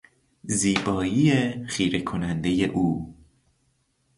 زیبایی 0.43 1.65
خیرهکنندهی 1.67 2.65
او 2.65 3.15